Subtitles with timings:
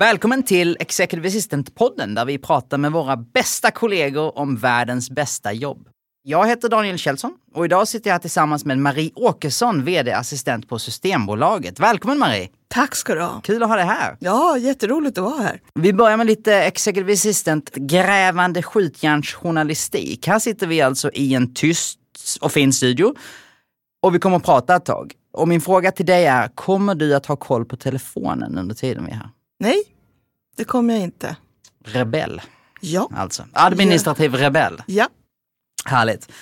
[0.00, 5.88] Välkommen till Executive Assistant-podden där vi pratar med våra bästa kollegor om världens bästa jobb.
[6.22, 10.78] Jag heter Daniel Kjellson och idag sitter jag här tillsammans med Marie Åkesson, vd-assistent på
[10.78, 11.80] Systembolaget.
[11.80, 12.48] Välkommen Marie!
[12.68, 13.40] Tack ska du ha.
[13.40, 14.16] Kul att ha dig här.
[14.20, 15.60] Ja, jätteroligt att vara här.
[15.74, 20.26] Vi börjar med lite Executive Assistant grävande skjutjärnsjournalistik.
[20.26, 21.98] Här sitter vi alltså i en tyst
[22.40, 23.14] och fin studio
[24.02, 25.12] och vi kommer att prata ett tag.
[25.32, 29.04] Och min fråga till dig är, kommer du att ha koll på telefonen under tiden
[29.04, 29.30] vi är här?
[29.60, 29.82] Nej,
[30.56, 31.36] det kommer jag inte.
[31.84, 32.40] Rebell,
[32.80, 33.10] Ja.
[33.16, 33.44] alltså.
[33.52, 34.82] Administrativ rebell.
[34.86, 35.08] Ja.
[35.84, 36.32] Härligt.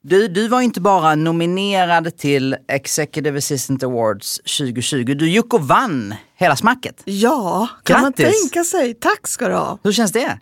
[0.00, 6.14] Du, du var inte bara nominerad till Executive Assistant Awards 2020, du gick och vann
[6.36, 7.02] hela smacket.
[7.04, 8.40] Ja, kan man Grattis.
[8.42, 8.94] tänka sig.
[8.94, 9.78] Tack ska du ha.
[9.82, 10.38] Hur känns det?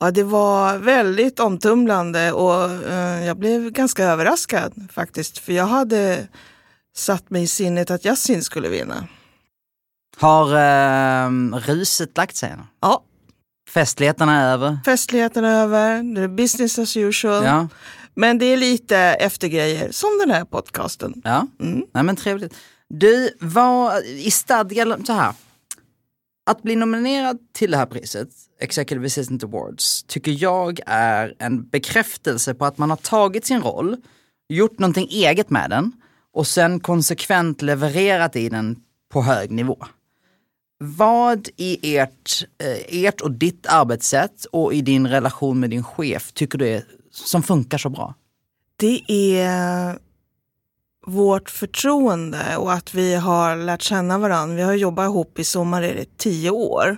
[0.00, 5.38] Ja, det var väldigt omtumlande och eh, jag blev ganska överraskad faktiskt.
[5.38, 6.28] För jag hade
[6.96, 9.08] satt mig i sinnet att Yasin skulle vinna.
[10.16, 12.50] Har eh, ruset lagt sig?
[12.56, 12.62] nu?
[12.80, 13.04] Ja,
[13.70, 14.78] Festligheterna är över?
[14.84, 17.44] festligheten är över, det är business as usual.
[17.44, 17.68] Ja.
[18.14, 21.20] Men det är lite eftergrejer, som den här podcasten.
[21.24, 21.46] ja.
[21.60, 21.84] Mm.
[21.94, 22.54] Nej men trevligt.
[22.88, 25.34] Du, var i stadga så här.
[26.46, 28.28] Att bli nominerad till det här priset,
[28.60, 33.96] Executive Assistant Awards, tycker jag är en bekräftelse på att man har tagit sin roll,
[34.48, 35.92] gjort någonting eget med den
[36.32, 38.76] och sen konsekvent levererat i den
[39.12, 39.86] på hög nivå.
[40.84, 46.32] Vad i ert, eh, ert och ditt arbetssätt och i din relation med din chef
[46.32, 48.14] tycker du är, som funkar så bra?
[48.76, 49.98] Det är
[51.06, 54.56] vårt förtroende och att vi har lärt känna varandra.
[54.56, 56.96] Vi har jobbat ihop i sommar i tio år.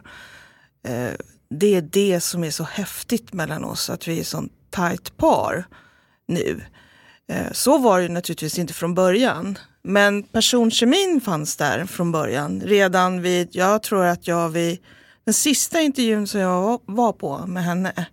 [0.86, 1.12] Eh,
[1.50, 5.64] det är det som är så häftigt mellan oss, att vi är sånt tajt par
[6.26, 6.60] nu.
[7.28, 9.58] Eh, så var det naturligtvis inte från början.
[9.84, 12.60] Men personkemin fanns där från början.
[12.60, 14.78] Redan vid, jag tror att jag vid
[15.24, 18.06] den sista intervjun som jag var på med henne,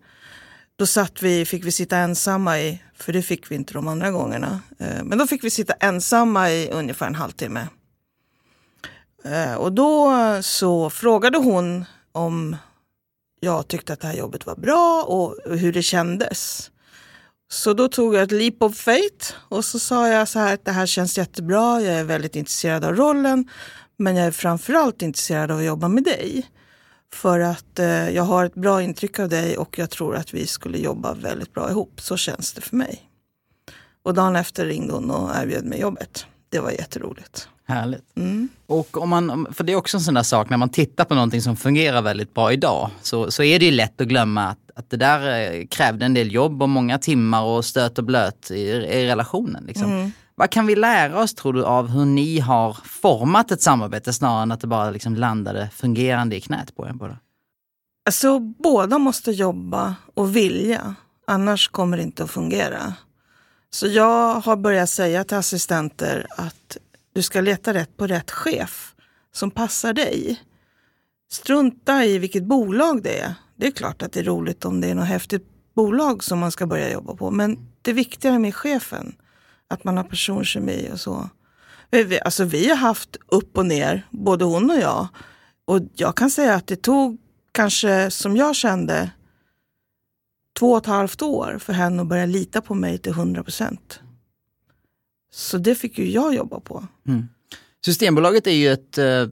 [0.76, 4.12] då satt vi, fick vi sitta ensamma i, för det fick vi inte de andra
[4.12, 4.62] gångerna.
[4.80, 7.68] Eh, men då fick vi sitta ensamma i ungefär en halvtimme.
[9.26, 12.56] Eh, och då så frågade hon om
[13.40, 16.72] jag tyckte att det här jobbet var bra och hur det kändes.
[17.52, 20.66] Så då tog jag ett leap of faith och så sa jag så här att
[20.66, 23.50] det här känns jättebra, jag är väldigt intresserad av rollen,
[23.98, 26.46] men jag är framförallt intresserad av att jobba med dig.
[27.14, 30.48] För att eh, jag har ett bra intryck av dig och jag tror att vi
[30.48, 32.02] skulle jobba väldigt bra ihop.
[32.02, 33.02] Så känns det för mig.
[34.04, 36.26] Och dagen efter ringde hon och erbjöd mig jobbet.
[36.50, 37.48] Det var jätteroligt.
[37.68, 38.18] Härligt.
[38.18, 38.50] Mm.
[38.66, 41.14] Och om man, för det är också en sån där sak när man tittar på
[41.16, 44.71] någonting som fungerar väldigt bra idag så, så är det ju lätt att glömma att,
[44.82, 48.52] att det där eh, krävde en del jobb och många timmar och stöt och blöt
[48.52, 49.64] i, i relationen.
[49.66, 49.92] Liksom.
[49.92, 50.12] Mm.
[50.36, 54.44] Vad kan vi lära oss tror du av hur ni har format ett samarbete snarare
[54.44, 57.18] än att det bara liksom landade fungerande i knät på er båda?
[58.06, 60.96] Alltså båda måste jobba och vilja,
[61.28, 62.94] annars kommer det inte att fungera.
[63.70, 66.78] Så jag har börjat säga till assistenter att
[67.14, 68.96] du ska leta rätt på rätt chef
[69.34, 70.42] som passar dig.
[71.32, 73.34] Strunta i vilket bolag det är.
[73.62, 76.52] Det är klart att det är roligt om det är något häftigt bolag som man
[76.52, 77.32] ska börja jobba på.
[77.32, 79.16] Men det viktiga med chefen,
[79.68, 81.30] att man har personkemi och så.
[81.92, 85.08] Vi- Alltså vi har haft upp och ner, både hon och jag.
[85.66, 87.18] Och jag kan säga att det tog
[87.52, 89.12] kanske, som jag kände,
[90.60, 94.00] två och ett halvt år för henne att börja lita på mig till 100 procent.
[95.34, 96.88] Så det fick ju jag jobba på.
[97.08, 97.28] Mm.
[97.86, 99.28] Systembolaget är ju ett eh,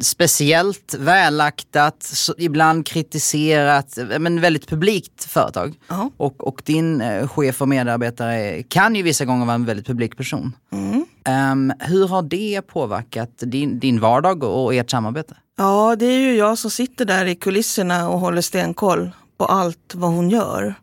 [0.00, 5.78] speciellt, välaktat, ibland kritiserat, eh, men väldigt publikt företag.
[5.88, 6.10] Ja.
[6.16, 10.16] Och, och din eh, chef och medarbetare kan ju vissa gånger vara en väldigt publik
[10.16, 10.52] person.
[10.72, 11.04] Mm.
[11.24, 15.36] Ehm, hur har det påverkat din, din vardag och, ert samarbete?
[15.56, 19.94] Ja, det är ju jag som sitter där i kulisserna och håller stenkoll på allt
[19.94, 20.74] vad hon gör.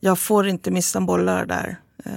[0.00, 1.76] Jag får inte missa bollar där.
[2.04, 2.12] Eh,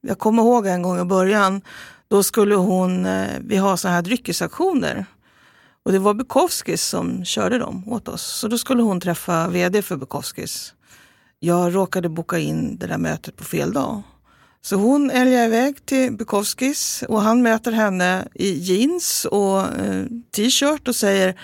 [0.00, 1.60] Jag kommer ihåg en gång i början,
[2.08, 3.08] då skulle hon,
[3.40, 5.06] vi har sådana här dryckesaktioner.
[5.84, 8.22] Och det var Bukowskis som körde dem åt oss.
[8.22, 10.74] Så då skulle hon träffa vd för Bukowskis.
[11.40, 14.02] Jag råkade boka in det där mötet på fel dag.
[14.64, 20.06] Så hon älgar iväg till Bukowskis och han möter henne i jeans och eh,
[20.36, 21.34] t-shirt och säger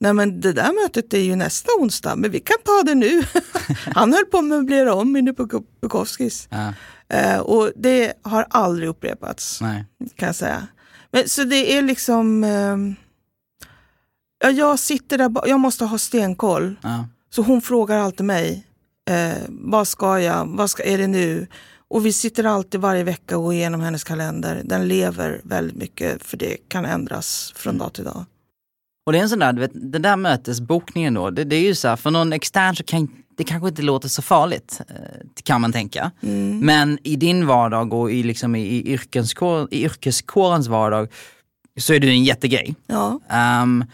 [0.00, 3.22] Nej men det där mötet är ju nästa onsdag, men vi kan ta det nu.
[3.94, 6.48] Han höll på att möblera om inne på Bukowskis.
[6.50, 6.72] Ja.
[7.08, 9.84] Eh, och det har aldrig upprepats, Nej.
[10.16, 10.66] kan jag säga.
[11.10, 12.44] Men, så det är liksom...
[12.44, 12.76] Eh,
[14.38, 16.76] ja, jag sitter där, jag måste ha stenkoll.
[16.82, 17.06] Ja.
[17.30, 18.66] Så hon frågar alltid mig,
[19.10, 21.46] eh, vad ska jag, vad ska, är det nu?
[21.90, 24.62] Och vi sitter alltid varje vecka och går igenom hennes kalender.
[24.64, 28.24] Den lever väldigt mycket för det kan ändras från dag till dag.
[29.06, 31.60] Och det är en sån där, du vet, den där mötesbokningen då, det, det är
[31.60, 34.96] ju så här, för någon extern så kan det kanske inte låter så farligt, eh,
[35.42, 36.10] kan man tänka.
[36.60, 41.08] Men i din vardag och i, liksom i, i, yrkeskår, i yrkeskårens vardag
[41.80, 42.74] så är det en jättegrej.
[42.86, 43.20] Ja,
[43.62, 43.84] Um,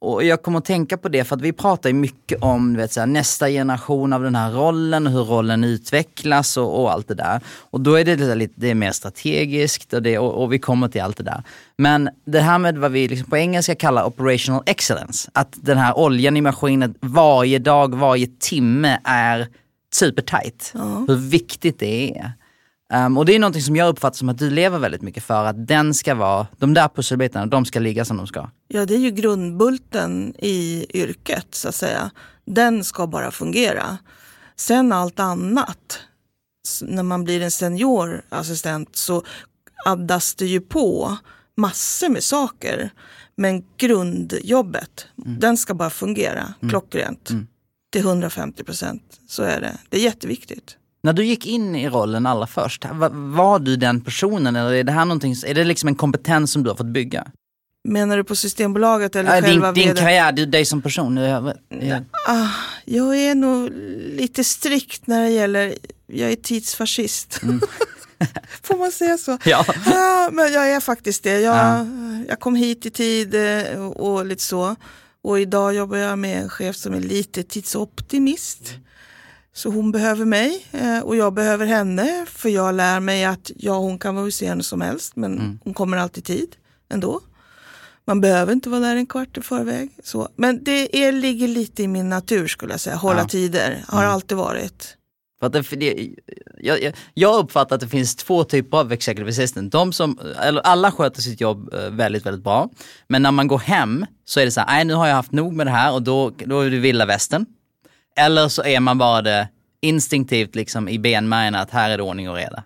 [0.00, 2.92] och jag kommer att tänka på det för att vi pratar ju mycket om vet,
[2.92, 7.08] så här, nästa generation av den här rollen och hur rollen utvecklas och, och allt
[7.08, 7.40] det där.
[7.46, 10.58] Och då är det lite, lite det är mer strategiskt och, det, och, och vi
[10.58, 11.42] kommer till allt det där.
[11.76, 15.98] Men det här med vad vi liksom på engelska kallar operational excellence, att den här
[15.98, 19.48] oljan i maskinen varje dag, varje timme är
[19.92, 20.72] supertight.
[21.08, 22.32] Hur viktigt det är.
[22.92, 25.44] Um, och det är någonting som jag uppfattar som att du lever väldigt mycket för,
[25.44, 28.50] att den ska vara, de där pusselbitarna, de ska ligga som de ska.
[28.68, 32.10] ja, det är ju grundbulten i yrket så att säga.
[32.44, 33.98] Den ska bara fungera.
[34.56, 36.00] Sen allt annat,
[36.82, 39.22] när man blir en seniorassistent så
[39.84, 41.16] addas det ju på
[41.56, 42.90] massor med saker.
[43.36, 47.30] Men grundjobbet, den ska bara fungera klockrent.
[47.92, 49.78] Till 150 procent, så är det.
[49.88, 50.76] Det är jätteviktigt.
[51.02, 54.84] När du gick in i rollen allra först, va- var du den personen eller är
[54.84, 57.26] det här någonting, är det liksom en kompetens som du har fått bygga?
[57.84, 61.16] Menar du på Systembolaget eller Äh, själva din, din karriär, du, dig som person.
[61.16, 62.48] Jag, jag, Ah,
[62.84, 63.70] jag är nog
[64.16, 65.74] lite strikt när det gäller,
[66.06, 67.40] jag är tidsfascist.
[68.62, 69.38] Får man säga så?
[69.44, 69.64] ja.
[69.86, 71.40] Ja, men jag är faktiskt det.
[71.40, 71.86] Jag, Ja.
[72.28, 74.76] jag kom hit i tid eh, och, och lite så.
[75.22, 78.72] Och idag jobbar jag med en chef som är lite tidsoptimist.
[79.60, 82.26] Så hon behöver mig eh, och jag behöver henne.
[82.28, 85.74] För jag lär mig att ja, hon kan vara hur sen som helst men hon
[85.74, 86.56] kommer alltid tid
[86.92, 87.20] ändå.
[88.06, 89.90] Man behöver inte vara där en kvart i förväg.
[90.04, 90.28] Så.
[90.36, 92.96] Men det är, ligger lite i min natur skulle jag säga.
[92.96, 93.28] Hålla Ja.
[93.28, 94.96] tider, har alltid varit.
[95.40, 96.08] För att det, för det,
[96.58, 99.72] jag, jag, jag uppfattar att det finns två typer av executive assistant.
[99.72, 102.70] De som, eller alla sköter sitt jobb eh, väldigt, väldigt bra.
[103.08, 105.32] Men när man går hem så är det så här, nej nu har jag haft
[105.32, 107.46] nog med det här och då, då är det vilda västern.
[108.16, 109.48] Eller så är man bara det
[109.80, 112.64] instinktivt liksom i benmärgen att här är det ordning och reda.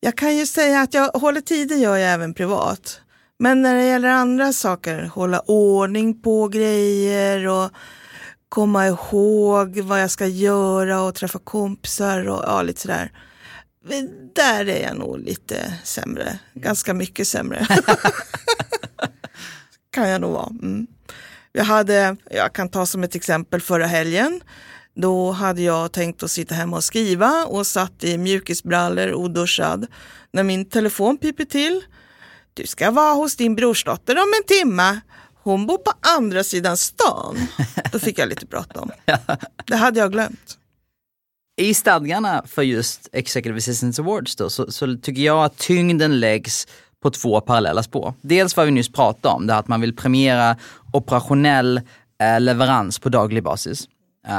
[0.00, 3.00] Jag kan ju säga att jag håller tider gör jag även privat.
[3.38, 7.70] Men när det gäller andra saker, hålla ordning på grejer och
[8.48, 13.12] komma ihåg vad jag ska göra och träffa kompisar och ja, lite sådär.
[14.34, 17.66] Där är jag nog lite sämre, ganska mycket sämre.
[19.90, 20.50] kan jag nog vara.
[20.62, 20.86] Mm.
[21.52, 24.40] Jag, hade, jag kan ta som ett exempel förra helgen.
[24.94, 29.86] Då hade jag tänkt att sitta hemma och skriva och satt i mjukisbrallor oduschad.
[30.32, 31.80] När min telefon piper till.
[32.54, 35.00] Du ska vara hos din brorsdotter om en timme.
[35.42, 37.36] Hon bor på andra sidan stan.
[37.92, 38.90] Då fick jag lite bråttom.
[39.66, 40.56] Det hade jag glömt.
[41.60, 46.66] I stadgarna för just Executive Assistants Awards då, så, så tycker jag att tyngden läggs
[47.02, 48.14] på två parallella spår.
[48.20, 50.56] Dels vad vi nyss pratade om, det här att man vill premiera
[50.92, 51.80] operationell
[52.22, 53.88] eh, leverans på daglig basis.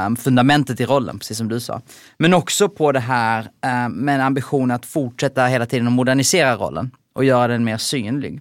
[0.06, 1.80] Um, fundamentet i rollen, precis som du sa.
[2.18, 6.56] Men också på det här ehm, med en ambition att fortsätta hela tiden att modernisera
[6.56, 8.40] rollen och göra den mer synlig.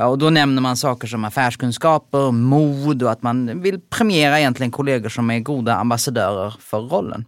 [0.00, 5.08] Och då nämner man saker som affärskunskaper, mod och att man vill premiera egentligen kollegor
[5.08, 7.24] som är goda ambassadörer för rollen.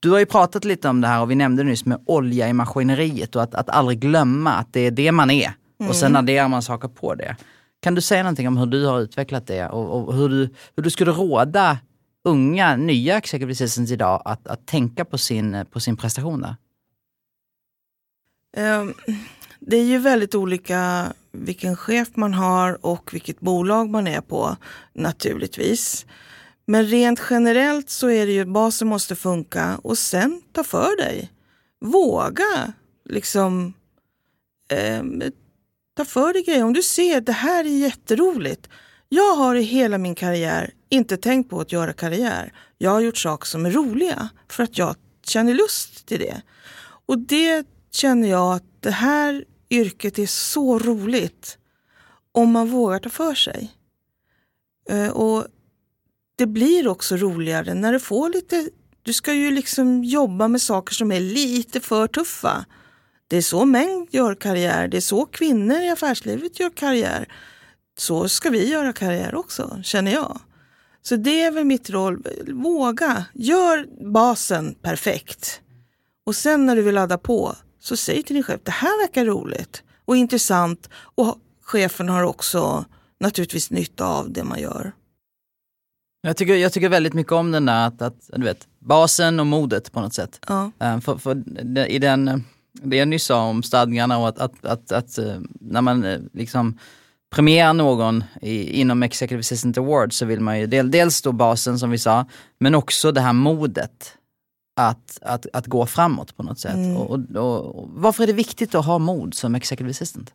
[0.00, 2.52] Du har ju pratat lite om det här och vi nämnde nyss med olja i
[2.52, 5.52] maskineriet och att, att aldrig glömma att det är det man är.
[5.88, 7.36] Och sen adderar man saker på det.
[7.82, 10.82] Kan du säga någonting om hur du har utvecklat det och, och hur, du, hur
[10.82, 11.78] du skulle råda
[12.24, 16.56] unga, nya executive assistants idag att, att tänka på sin, på sin prestation där?
[18.56, 18.94] Ehm,
[19.60, 24.56] Det är ju väldigt olika vilken chef man har och vilket bolag man är på
[24.92, 26.06] naturligtvis.
[26.66, 31.30] Men rent generellt så är det ju basen måste funka och sen ta för dig.
[31.80, 32.72] Våga
[33.08, 33.72] liksom
[34.68, 35.22] ehm,
[35.94, 36.64] ta för dig grejer.
[36.64, 38.68] Om du ser det här är jätteroligt.
[39.08, 42.52] Jag har i hela min karriär inte tänkt på att göra karriär.
[42.78, 46.42] Jag har gjort saker som är roliga för att jag känner lust till det.
[47.06, 51.58] Och det känner jag att det här yrket är så roligt
[52.32, 53.72] om man vågar ta för sig.
[54.90, 55.46] Eh, och
[56.36, 58.70] det blir också roligare när du får lite,
[59.02, 62.64] du ska ju liksom jobba med saker som är lite för tuffa.
[63.30, 67.28] Det är så män gör karriär, det är så kvinnor i affärslivet gör karriär.
[67.98, 70.40] Så ska vi göra karriär också, känner jag.
[71.02, 72.22] Så det är väl mitt roll.
[72.46, 75.60] Våga, gör basen perfekt.
[76.26, 79.24] Och sen när du vill ladda på, så säg till din chef, det här verkar
[79.24, 80.88] roligt och intressant.
[80.94, 82.84] Och chefen har också
[83.20, 84.92] naturligtvis nytta av det man gör.
[86.22, 89.46] Jag tycker, jag tycker väldigt mycket om den där att, att du vet, basen och
[89.46, 90.40] modet på något sätt.
[90.48, 90.70] Ja.
[90.80, 91.42] Eh, För, för
[91.88, 95.80] i den, det jag nyss sa om stadgarna och att, att, att, att eh, när
[95.80, 96.78] man eh, liksom
[97.30, 101.78] premierar någon i, inom Executive Assistant Award så vill man ju del, dels då basen
[101.78, 102.26] som vi sa,
[102.58, 104.16] men också det här modet
[104.76, 106.74] att, att, att gå framåt på något sätt.
[106.74, 106.96] Mm.
[106.96, 110.32] Och, och, och, och varför är det viktigt att ha mod som Executive Assistant?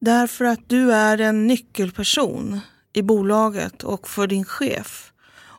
[0.00, 2.60] Därför att du är en nyckelperson
[2.92, 5.12] i bolaget och för din chef.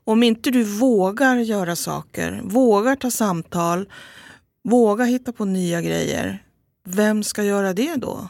[0.07, 3.89] Om inte du vågar göra saker, vågar ta samtal,
[4.67, 6.43] Våga hitta på nya grejer,
[6.84, 8.27] vem ska göra det då?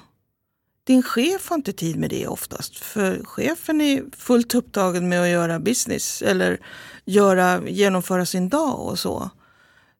[0.83, 5.29] Din chef har inte tid med det oftast, för chefen är fullt upptagen med att
[5.29, 6.59] göra business eller
[7.05, 9.29] göra, genomföra sin dag och så.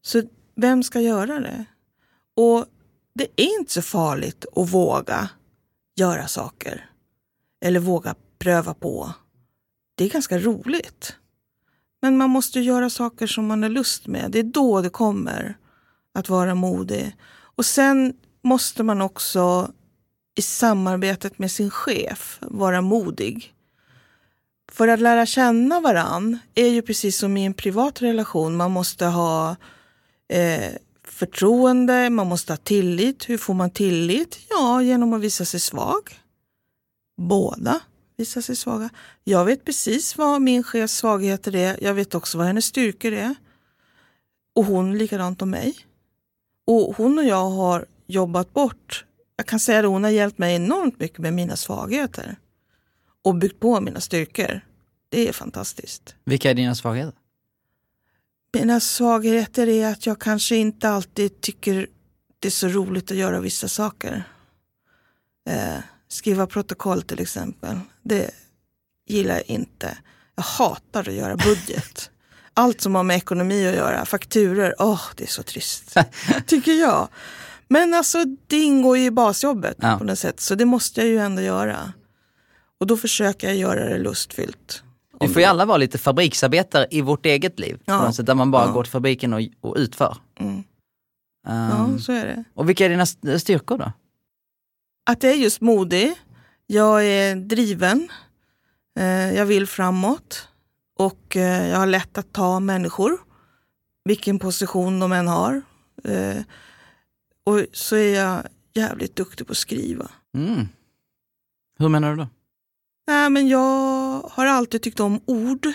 [0.02, 0.24] Så
[0.56, 1.66] vem ska göra det?
[2.36, 2.66] Och
[3.14, 5.30] det är inte så farligt att våga
[5.96, 6.90] göra saker.
[7.62, 9.14] Eller våga pröva på.
[9.96, 11.16] Det är ganska roligt.
[12.02, 14.32] Men man måste göra saker som man har lust med.
[14.32, 15.58] Det är då det kommer
[16.16, 17.16] att vara modig.
[17.56, 19.72] Och sen måste man också
[20.36, 23.54] i samarbetet med sin chef vara modig.
[24.72, 28.56] För att lära känna varann är ju precis som i en privat relation.
[28.56, 29.56] Man måste ha
[30.28, 30.72] eh,
[31.04, 33.30] förtroende, man måste ha tillit.
[33.30, 34.40] Hur får man tillit?
[34.50, 36.20] Ja, genom att visa sig svag.
[37.18, 37.80] Båda
[38.18, 38.90] visar sig svaga.
[39.24, 41.84] Jag vet precis vad min chefs svagheter är.
[41.84, 43.36] Jag vet också vad hennes styrkor är.
[44.56, 45.76] Och hon likadant om mig.
[46.66, 49.06] Och hon och jag har jobbat bort.
[49.36, 52.36] Jag kan säga att hon har hjälpt mig enormt mycket med mina svagheter.
[53.24, 54.62] Och byggt på mina styrkor.
[55.10, 56.16] Det är fantastiskt.
[56.24, 57.14] Vilka är dina svagheter?
[58.54, 61.88] Mina svagheter är att jag kanske inte alltid tycker
[62.40, 64.24] det är så roligt att göra vissa saker.
[65.50, 67.80] Eh, skriva protokoll till exempel.
[68.04, 68.32] Det
[69.08, 69.98] gillar jag inte.
[70.36, 72.12] Jag hatar att göra budget.
[72.58, 75.98] Allt som har med ekonomi att göra, fakturer, åh det är så trist.
[76.46, 77.08] Tycker jag.
[77.68, 79.98] Men alltså det ingår ju i basjobbet Ja.
[79.98, 80.40] på något sätt.
[80.40, 81.94] Så det måste jag ju ändå göra.
[82.80, 84.84] Och då försöker jag göra det lustfyllt.
[85.20, 87.80] Vi får ju alla vara lite fabriksarbetare i vårt eget liv.
[87.86, 88.12] Ja.
[88.14, 88.72] Sätt, där man bara Ja.
[88.72, 90.18] går till fabriken och, och utför.
[90.40, 90.54] Mm.
[90.56, 90.64] Um,
[91.48, 92.44] Ja, så är det.
[92.54, 93.92] Och vilka är dina st- styrkor då?
[95.10, 96.14] Att jag är just modig.
[96.68, 98.08] Jag är driven.
[99.00, 100.48] Eh, jag vill framåt.
[100.98, 103.18] Och eh, jag har lätt att ta människor.
[104.06, 105.62] Vilken position de än har.
[106.04, 106.38] Eh,
[107.44, 110.10] och så är jag jävligt duktig på att skriva.
[110.38, 110.68] Mm.
[111.80, 112.28] Hur menar du då?
[113.08, 115.66] Nej, men jag har alltid tyckt om ord.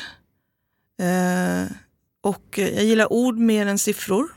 [1.00, 1.64] Eh,
[2.22, 4.28] och jag gillar ord mer än siffror.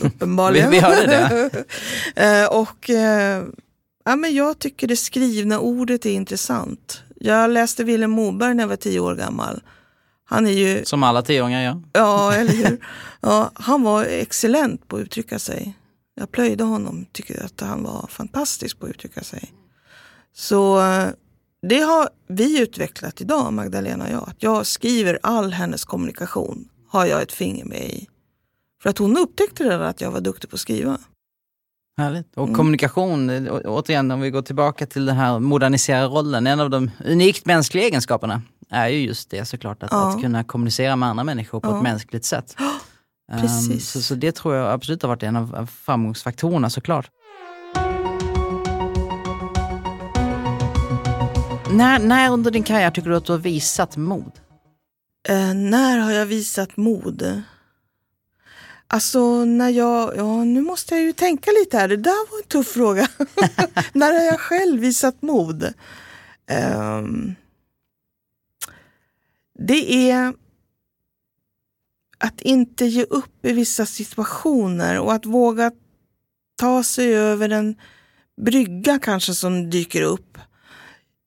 [0.00, 0.70] Uppenbarligen.
[0.70, 1.64] Vi- vi hörde det.
[2.42, 3.44] eh, och eh,
[4.04, 7.02] ja, men jag tycker det skrivna ordet är intressant.
[7.20, 9.62] Jag läste Vilhelm Moberg när jag var tio år gammal.
[10.28, 11.82] Han är ju, Som alla tioåringar gör.
[11.92, 12.86] ja eller hur?
[13.20, 15.76] Ja, han var excellent på att uttrycka sig.
[16.14, 19.52] Jag plöjde honom, tycker att han var fantastisk på att uttrycka sig.
[20.34, 21.08] Så eh,
[21.68, 24.28] det har vi utvecklat idag, Magdalena och jag.
[24.28, 28.06] Att jag skriver all hennes kommunikation, har jag ett finger med i.
[28.82, 30.98] För att hon upptäckte redan att jag var duktig på att skriva.
[31.98, 32.36] Härligt.
[32.36, 32.54] Och Mm.
[32.56, 36.90] kommunikation, eh, återigen om vi går tillbaka till den här modernisera rollen, en av de
[37.04, 40.08] unikt mänskliga egenskaperna är ju just det såklart, att, Ja.
[40.14, 41.76] att kunna kommunicera med andra människor på Ja.
[41.76, 42.56] ett mänskligt sätt.
[43.32, 43.90] Ehm, precis.
[43.90, 47.10] så, så det tror jag absolut har varit en av av framgångsfaktorerna såklart.
[51.70, 54.32] När, när under din karriär tycker du att du har visat mod?
[55.28, 57.42] Eh, när har jag visat mod?
[58.88, 62.48] Alltså när jag, ja nu måste jag ju tänka lite här, det där var en
[62.48, 63.08] tuff fråga.
[63.92, 65.72] när har jag själv visat mod?
[66.46, 67.34] Ehm,
[69.58, 70.34] det är
[72.18, 75.72] att inte ge upp i vissa situationer och att våga
[76.56, 77.76] ta sig över en
[78.40, 80.38] brygga kanske som dyker upp.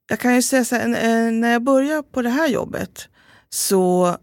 [0.09, 3.07] Jag kan ju säga så här, eh, när jag började på det här jobbet
[3.50, 4.17] så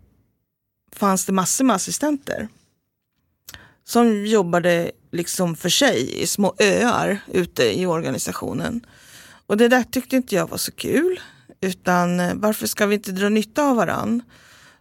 [0.92, 2.48] fanns det massor med assistenter
[3.84, 8.86] som jobbade liksom för sig i små öar ute i organisationen.
[9.46, 11.20] Och det där tyckte inte jag var så kul.
[11.60, 14.22] Utan eh, varför ska vi inte dra nytta av varann?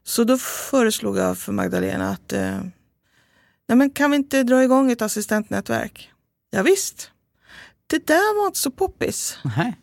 [0.03, 2.59] Så då föreslog jag för Magdalena att eh,
[3.67, 6.11] nej men kan vi inte dra igång ett assistentnätverk?
[6.49, 7.11] Ja, visst.
[7.87, 9.37] Det där var inte så poppis.
[9.57, 9.77] Nej.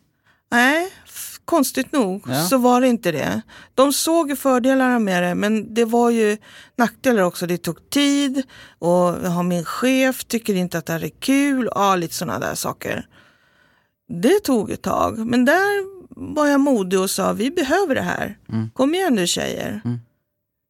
[0.51, 0.93] Nej,
[1.45, 2.43] konstigt nog Ja.
[2.47, 3.41] så var det inte det.
[3.75, 6.37] De såg ju fördelarna med det men det var ju
[6.75, 7.47] nackdelar också.
[7.47, 8.43] Det tog tid
[8.79, 8.89] och
[9.23, 11.69] jag har min chef tycker inte att det här är kul.
[11.75, 13.07] Ja, lite sådana där saker.
[14.21, 18.37] Det tog ett tag men där var jag modig och sa vi behöver det här.
[18.49, 18.69] Mm.
[18.69, 19.81] Kom igen nu tjejer.
[19.85, 19.99] Mm.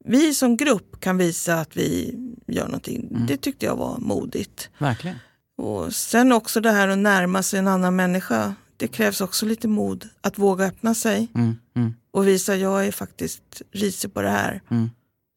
[0.06, 2.16] Vi som grupp kan visa att vi
[2.48, 3.08] gör någonting.
[3.12, 3.26] Mm.
[3.28, 4.70] Det tyckte jag var modigt.
[4.78, 5.18] Verkligen.
[5.58, 8.56] Och sen också det här att närma sig en annan människa.
[8.78, 12.92] Det krävs också lite mod att våga öppna sig Mm, mm, och visa jag är
[12.92, 14.62] faktiskt risig på det här.
[14.70, 14.90] mm.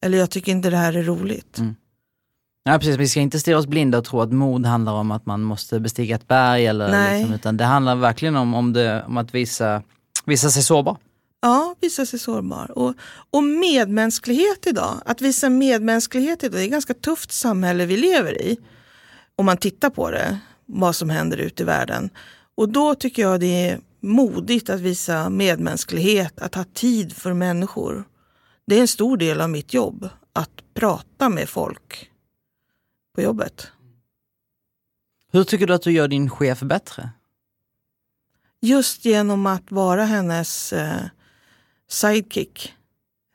[0.05, 1.57] Eller jag tycker inte det här är roligt.
[2.63, 2.97] Ja, precis.
[2.97, 5.79] Vi ska inte stirra oss blinda och tro att mod handlar om att man måste
[5.79, 6.65] bestiga ett berg.
[6.65, 7.17] Eller Nej.
[7.19, 9.83] liksom, utan det handlar verkligen om, om, det, om att visa,
[10.27, 10.97] visa sig sårbar.
[11.41, 12.71] Ja, visa sig sårbar.
[12.77, 12.93] Och,
[13.31, 18.41] och medmänsklighet idag, att visa medmänsklighet idag, det är ett ganska tufft samhälle vi lever
[18.41, 18.57] i.
[19.35, 22.09] Om man tittar på det, vad som händer ute i världen.
[22.55, 28.03] Och då tycker jag det är modigt att visa medmänsklighet, att ha tid för människor.
[28.67, 32.11] Det är en stor del av mitt jobb, att prata med folk
[33.15, 33.67] på jobbet.
[35.31, 37.09] Hur tycker du att du gör din chef bättre?
[38.61, 41.01] Just genom att vara hennes eh,
[41.89, 42.73] sidekick.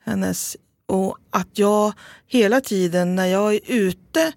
[0.05, 1.93] Hennes, och att jag
[2.27, 4.33] hela tiden när jag är ute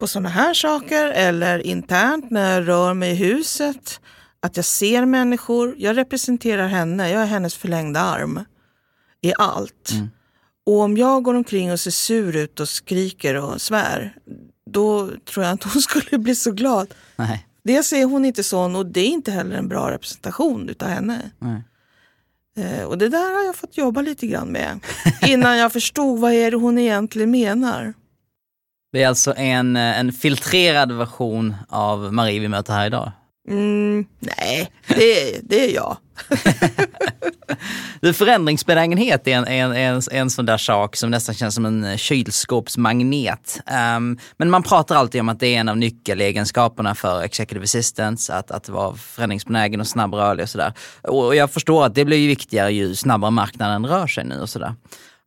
[0.00, 4.00] på sådana här saker eller internt när jag rör mig i huset,
[4.40, 5.74] att jag ser människor.
[5.78, 8.44] Jag representerar henne, jag är hennes förlängda arm
[9.20, 9.90] i allt.
[9.92, 10.10] Mm.
[10.66, 14.16] Och om jag går omkring och ser sur ut och skriker och svär,
[14.70, 16.94] då tror jag inte hon skulle bli så glad.
[17.16, 17.46] Nej.
[17.62, 21.30] Dels är hon inte sån och det är inte heller en bra representation utav henne.
[21.38, 21.62] Nej.
[22.56, 24.80] Eh, och det där har jag fått jobba lite grann med.
[25.26, 27.94] Innan jag förstod vad är det hon egentligen menar.
[28.92, 33.12] Det är alltså en, eh, en filtrerad version av Marie vi möter här idag.
[33.48, 35.96] Mm, nej, det, det är jag.
[38.00, 41.84] Du, förändringsbenägenhet är en, en, en, en sån där sak som nästan känns som en
[41.84, 43.60] eh, kylskåpsmagnet.
[43.96, 48.30] Um, men man pratar alltid om att det är en av nyckelegenskaperna för executive assistants,
[48.30, 50.72] att, att vara förändringsbenägen och snabbrörlig och sådär.
[51.02, 54.40] Och och, jag förstår att det blir ju viktigare ju snabbare marknaden rör sig nu
[54.40, 54.74] och sådär.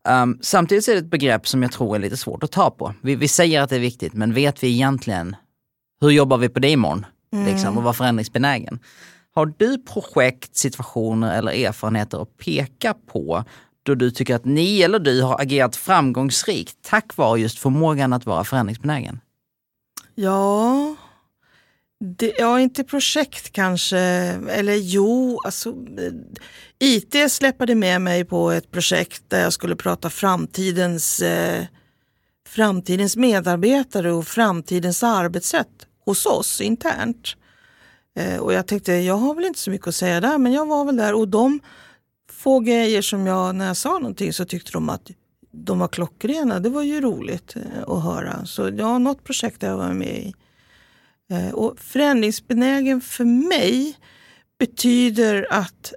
[0.10, 2.69] Um, samtidigt så är det ett begrepp som jag tror är lite svårt att ta
[2.69, 2.93] på.
[3.02, 5.36] Vi, vi säger att det är viktigt, men vet vi egentligen
[6.02, 7.06] hur jobbar vi på det imorgon?
[7.34, 8.80] Liksom, och vara förändringsbenägen.
[9.36, 13.43] Har du projekt, situationer eller erfarenheter att peka på
[13.84, 18.26] då du tycker att ni eller du har agerat framgångsrikt tack vare just förmågan att
[18.26, 19.19] vara förändringsbenägen?
[20.15, 20.96] Ja,
[22.00, 24.00] det, ja inte projekt kanske.
[24.00, 25.76] Eller jo, alltså
[26.80, 31.65] IT släppade med mig på ett projekt där jag skulle prata framtidens, eh,
[32.48, 37.36] framtidens medarbetare och framtidens arbetssätt hos oss internt.
[38.16, 40.66] Eh, och jag tänkte, jag har väl inte så mycket att säga där, men jag
[40.66, 41.60] var väl där och de
[42.32, 45.12] få grejer som jag, när jag sa någonting så tyckte de att
[45.52, 46.60] de var klockrena.
[46.60, 48.46] Det var ju roligt eh, att höra.
[48.46, 50.34] Så ja, något projekt har jag varit med i.
[51.32, 53.98] Eh, Och förändringsbenägen för mig
[54.60, 55.94] betyder att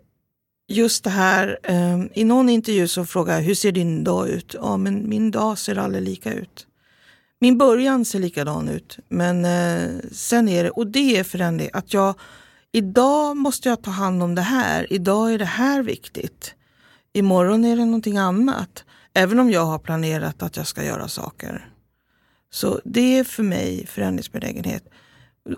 [0.69, 4.55] just det här, eh, i någon intervju så frågar jag hur ser din dag ut?
[4.61, 6.66] Ja, men min dag ser aldrig lika ut.
[7.47, 11.95] Min början ser likadan ut, men eh, sen är det, och det är förändring, att
[11.95, 12.15] jag
[12.73, 16.55] idag måste jag ta hand om det här, idag är det här viktigt.
[17.13, 21.71] Imorgon är det någonting annat, även om jag har planerat att jag ska göra saker.
[22.51, 24.85] Så det är för mig förändringsbenägenhet.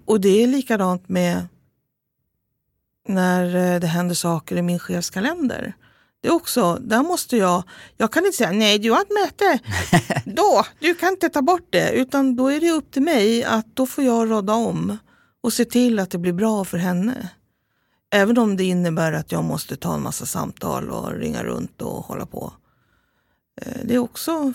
[0.04, 1.46] Och det är likadant med
[3.08, 5.74] när eh, det händer saker i min chefskalender.
[6.20, 7.62] Det också, där måste jag,
[7.96, 9.58] jag kan inte säga nej du har ett möte,
[10.30, 11.92] då, du kan inte ta bort det.
[11.92, 14.98] Utan då är det upp till mig att då får jag råda om
[15.40, 17.28] och se till att det blir bra för henne.
[18.10, 22.04] Även om det innebär att jag måste ta en massa samtal och ringa runt och
[22.04, 22.52] hålla på.
[23.60, 24.52] Eh, Det är också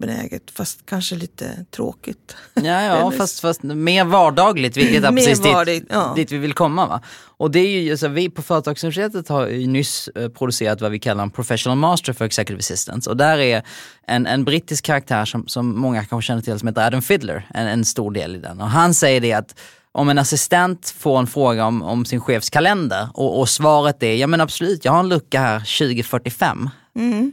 [0.00, 2.36] förändringsbenäget fast kanske lite tråkigt.
[2.54, 6.12] Ja, ja fast, fast mer vardagligt, vilket är Mer precis dit, vardagligt, ja.
[6.16, 6.86] dit vi vill komma.
[6.86, 7.00] Va?
[7.38, 10.98] Och det är ju, alltså, vi på Företagsuniversitetet har ju nyss eh, producerat vad vi
[10.98, 13.06] kallar en professional master för executive assistants.
[13.06, 13.62] Och där är
[14.06, 17.66] en, en brittisk karaktär som, som många kanske känner till som heter Adam Fiddler, en,
[17.66, 18.60] en stor del i den.
[18.60, 19.60] Och han säger det att
[19.92, 24.14] om en assistent får en fråga om, om sin chefs kalender och, och svaret är
[24.14, 27.32] ja men absolut, jag har en lucka här 2045 Mm.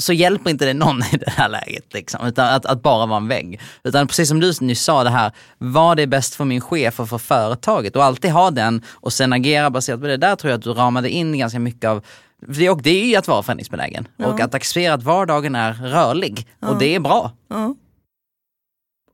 [0.00, 1.94] Så hjälper inte det någon i det här läget.
[1.94, 3.60] Liksom, utan att, att bara vara en vägg.
[3.84, 7.08] Utan precis som du nyss sa det här, vad är bäst för min chef och
[7.08, 7.96] för företaget?
[7.96, 10.16] Och alltid ha den och sen agera baserat på det.
[10.16, 12.04] Där tror jag att du ramade in ganska mycket av
[12.46, 16.46] det, och det är ju att vara förändringsbenägen och att acceptera att vardagen är rörlig
[16.60, 17.32] och det är bra.
[17.48, 17.74] Ja.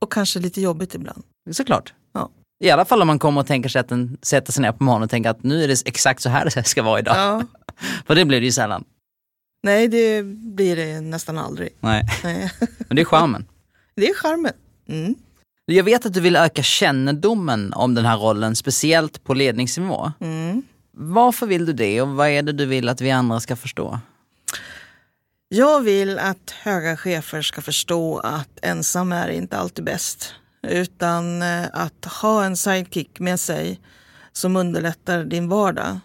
[0.01, 1.23] Och kanske lite jobbigt ibland.
[1.51, 1.93] Såklart.
[2.13, 2.29] Ja.
[2.63, 4.83] I alla fall om man kommer och tänker sig att den sätter sig ner på
[4.83, 7.15] morgonen och tänker att nu är det exakt så här det ska vara idag.
[7.17, 7.43] Ja.
[8.05, 8.83] För det blir det ju sällan.
[9.63, 11.69] Nej, det blir det nästan aldrig.
[11.79, 12.51] Nej, Nej.
[12.77, 13.45] men det är charmen.
[13.95, 14.53] Det är charmen.
[14.87, 15.15] Mm.
[15.65, 20.11] Jag vet att du vill öka kännedomen om den här rollen, speciellt på ledningsnivå.
[20.19, 20.63] Mm.
[20.91, 23.99] Varför vill du det och vad är det du vill att vi andra ska förstå?
[25.49, 30.33] Jag vill att höga chefer ska förstå att ensam är inte alltid bäst.
[30.67, 33.79] Utan eh, att ha en sidekick med sig
[34.31, 35.99] som underlättar din vardag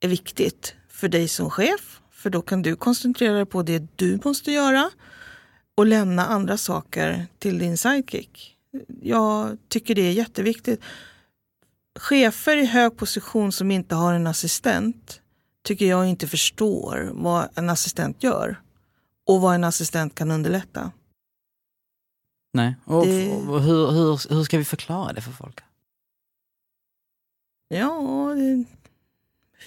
[0.00, 2.00] är viktigt för dig som chef.
[2.22, 4.90] För då kan du koncentrera dig på det du måste göra
[5.74, 8.56] och lämna andra saker till din sidekick.
[9.02, 10.80] Jag tycker det är jätteviktigt.
[12.00, 15.20] Chefer i hög position som inte har en assistent
[15.64, 18.60] tycker jag inte förstår vad en assistent gör
[19.26, 20.90] och vad en assistent kan underlätta.
[22.52, 22.76] Nej.
[22.84, 25.60] Och, Det- och hur, hur, hur ska vi förklara det för folk?
[27.68, 27.98] Ja,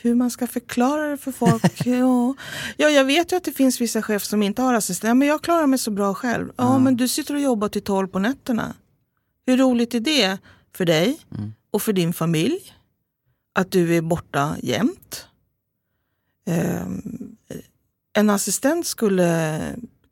[0.01, 1.81] hur man ska förklara det för folk.
[1.85, 2.35] ja.
[2.77, 5.17] ja, jag vet ju att det finns vissa chefer som inte har assistent.
[5.17, 6.47] Men jag klarar mig så bra själv.
[6.47, 6.79] Ja, Ja.
[6.79, 8.73] men du sitter och jobbar till tolv på nätterna.
[9.45, 10.37] Hur roligt är det
[10.77, 11.53] för dig Mm.
[11.71, 12.73] och för din familj?
[13.53, 15.27] Att du är borta jämt.
[16.47, 17.01] Ehm,
[18.13, 19.59] en assistent skulle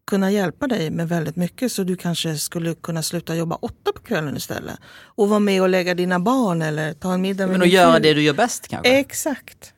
[0.05, 4.01] kunna hjälpa dig med väldigt mycket så du kanske skulle kunna sluta jobba åtta på
[4.01, 4.79] kvällen istället.
[5.05, 7.99] Och vara med och lägga dina barn eller ta en middag med Men att göra
[7.99, 8.99] det du gör bäst kanske?
[8.99, 9.73] Exakt.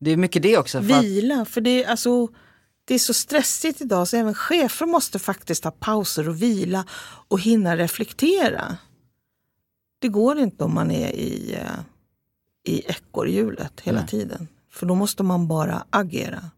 [0.00, 0.82] Det är mycket det också.
[0.82, 2.28] För Vila, för det, är alltså,
[2.84, 6.84] det är så stressigt idag så även chefer måste faktiskt ha pauser och vila
[7.28, 8.76] och hinna reflektera.
[9.98, 11.78] Det går inte om man är i, eh,
[12.74, 14.08] i ekorrhjulet hela Nej.
[14.08, 14.48] tiden.
[14.72, 16.50] För då måste man bara agera.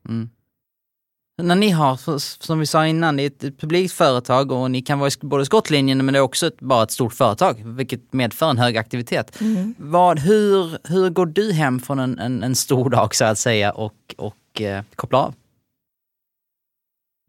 [1.42, 4.98] När ni har, som vi sa innan, det är ett- publikt företag och ni kan
[4.98, 8.50] vara i både skottlinjen men det är också ett, bara ett stort företag, vilket medför
[8.50, 9.38] en hög aktivitet.
[9.76, 13.70] Vad, hur, hur går du hem från en, en, en stor dag så att säga
[13.72, 15.34] och, och eh, kopplar av?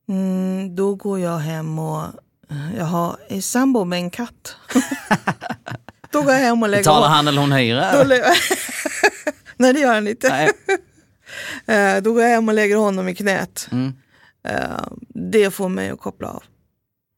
[0.10, 2.04] Mm, då går jag hem och
[2.78, 4.56] jag har är sambo med en katt.
[6.12, 7.92] då går jag hem och lägger Betalar han eller hon hyra?
[9.58, 10.52] Nej det gör han inte.
[11.66, 13.68] Eh, Då går jag hem och lägger honom i knät.
[13.72, 13.94] Mm.
[14.48, 16.44] Eh, Det får mig att koppla av.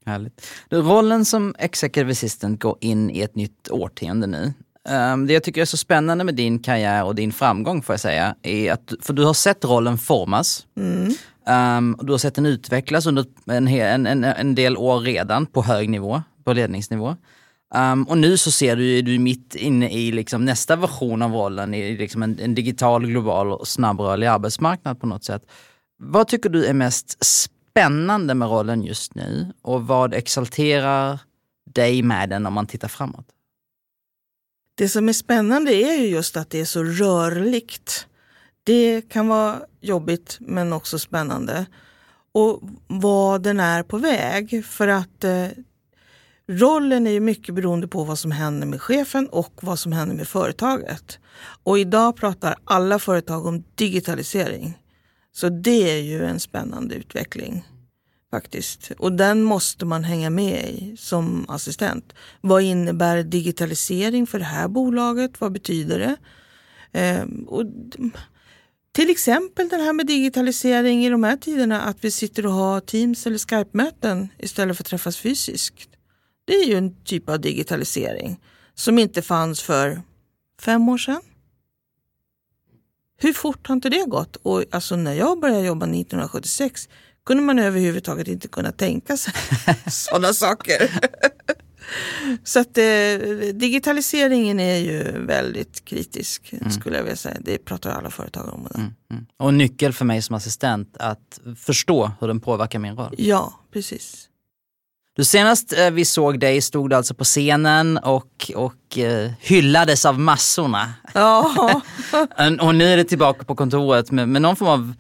[0.05, 0.47] Härligt.
[0.69, 4.53] Rollen som executive assistant går in i ett nytt årtionde nu.
[4.89, 7.99] Um, det jag tycker är så spännande med din karriär och din framgång får jag
[7.99, 10.65] säga, är att, för du har sett rollen formas.
[10.75, 13.67] Um, och du har sett den utvecklas under en,
[14.07, 17.15] en, en del år redan på hög nivå, på ledningsnivå.
[17.75, 21.31] Um, och nu så ser du är du mitt inne i liksom nästa version av
[21.31, 25.45] rollen, i liksom en, en digital, global och snabbrörlig arbetsmarknad på något sätt.
[25.97, 31.19] Vad tycker du är mest spännande med rollen just nu och vad exalterar
[31.73, 33.25] dig med den om man tittar framåt?
[34.75, 38.07] Det som är spännande är ju just att det är så rörligt.
[38.63, 41.65] Det kan vara jobbigt men också spännande.
[42.31, 44.65] Och vad den är på väg.
[44.65, 45.47] För att eh,
[46.51, 50.15] rollen är ju mycket beroende på vad som händer med chefen och vad som händer
[50.15, 51.19] med företaget.
[51.63, 54.77] Och idag pratar alla företag om digitalisering.
[55.31, 57.65] Så det är ju en spännande utveckling
[58.31, 58.91] faktiskt.
[58.97, 62.13] Och den måste man hänga med i som assistent.
[62.41, 65.41] Vad innebär digitalisering för det här bolaget?
[65.41, 66.15] Vad betyder det?
[66.99, 67.65] Ehm, och
[68.91, 72.79] till exempel det här med digitalisering i de här tiderna, att vi sitter och har
[72.79, 75.90] Teams eller Skype-möten istället för att träffas fysiskt.
[76.45, 78.39] Det är ju en typ av digitalisering
[78.73, 80.01] som inte fanns för
[80.61, 81.21] fem år sedan.
[83.17, 84.35] Hur fort har inte det gått?
[84.35, 86.89] Och alltså när jag började jobba 1976
[87.25, 89.33] kunde man överhuvudtaget inte kunna tänka sig
[89.87, 90.91] sådana saker.
[92.43, 92.83] Så att eh,
[93.53, 97.37] digitaliseringen är ju väldigt kritisk skulle jag vilja säga.
[97.41, 98.67] Det pratar alla företag om.
[98.75, 99.25] Mm, mm.
[99.37, 103.15] Och nyckel för mig som assistent att förstå hur den påverkar min roll.
[103.17, 104.29] Ja, precis.
[105.15, 110.05] Du senast eh, vi såg dig stod du alltså på scenen och, och eh, hyllades
[110.05, 110.93] av massorna.
[111.13, 111.81] Ja,
[112.61, 114.93] Och nu är det tillbaka på kontoret med, med någon form av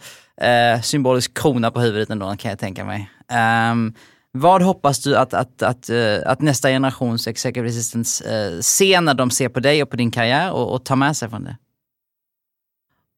[0.47, 3.11] eh, symbolisk krona på huvudet ändå kan jag tänka mig.
[3.31, 3.93] Ehm,
[4.31, 9.13] vad hoppas du att, att, att, eh, att nästa generations executive assistants eh, ser när
[9.13, 11.57] de ser på dig och på din karriär och, och tar med sig från det?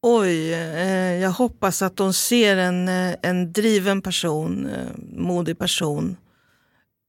[0.02, 0.52] oj.
[0.52, 4.68] Eh, jag hoppas att de ser en, eh, en driven person,
[5.16, 6.16] modig person.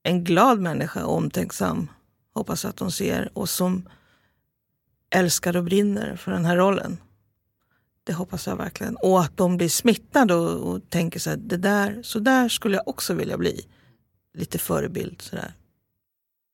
[0.07, 1.87] En glad människa, omtänksam.
[2.33, 3.89] Hoppas att de ser och som
[5.09, 6.97] älskar och brinner för den här rollen.
[8.03, 8.95] Det hoppas jag verkligen.
[8.95, 12.77] Och att de blir smittade och, och tänker så här, det där, så där skulle
[12.77, 13.65] jag också vilja bli.
[14.33, 15.53] Lite förebild sådär.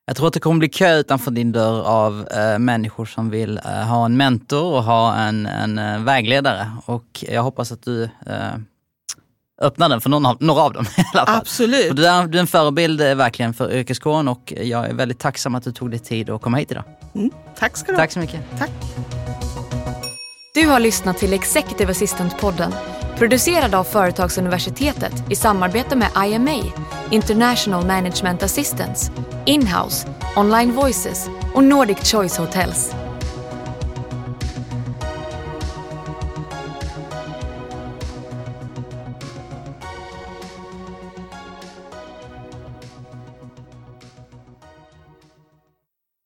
[0.05, 3.57] Jag tror att det kommer bli kö utanför din dörr av eh, människor som vill
[3.57, 6.71] eh, ha en mentor och ha en, en eh, vägledare.
[6.85, 8.55] Och jag hoppas att du eh,
[9.61, 10.85] öppnar den för någon av, några av dem.
[10.97, 11.37] I alla fall.
[11.37, 11.95] Absolut.
[11.95, 15.55] Du, är, du är en förebild eh, verkligen för yrkeskåren och jag är väldigt tacksam
[15.55, 16.83] att du tog dig tid att komma hit idag.
[17.15, 17.31] Mm.
[17.59, 17.99] Tack ska du ha.
[17.99, 18.41] Tack så mycket.
[18.59, 18.71] Tack.
[20.53, 22.73] Du har lyssnat till Executive Assistant-podden
[23.21, 26.71] producerad av Företagsuniversitetet i samarbete med IMA,
[27.11, 29.11] International Management Assistance,
[29.45, 32.93] Inhouse, Online Voices och Nordic Choice Hotels.